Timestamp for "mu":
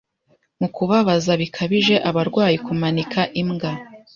0.59-0.67